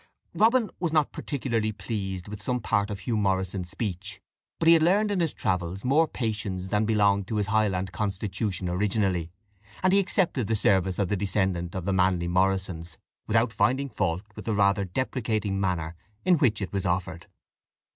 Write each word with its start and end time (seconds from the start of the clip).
Robin 0.33 0.71
was 0.79 0.91
not 0.91 1.11
particularly 1.11 1.71
pleased 1.71 2.27
with 2.27 2.41
some 2.41 2.59
part 2.59 2.89
of 2.89 3.01
Hugh 3.01 3.15
Morrison's 3.17 3.69
speech; 3.69 4.19
but 4.57 4.65
he 4.67 4.73
had 4.73 4.81
learned 4.81 5.11
in 5.11 5.19
his 5.19 5.31
travels 5.31 5.85
more 5.85 6.07
patience 6.07 6.69
than 6.69 6.85
belonged 6.85 7.27
to 7.27 7.35
his 7.35 7.45
Highland 7.45 7.91
constitution 7.91 8.67
originally, 8.67 9.31
and 9.83 9.93
he 9.93 9.99
accepted 9.99 10.47
the 10.47 10.55
service 10.55 10.97
of 10.97 11.09
the 11.09 11.15
descendant 11.15 11.75
of 11.75 11.85
the 11.85 11.93
Manly 11.93 12.27
Morrisons, 12.27 12.97
without 13.27 13.53
finding 13.53 13.89
fault 13.89 14.23
with 14.35 14.45
the 14.45 14.55
rather 14.55 14.85
depreciating 14.85 15.59
manner 15.61 15.95
in 16.25 16.39
which 16.39 16.63
it 16.63 16.73
was 16.73 16.83
offered. 16.83 17.27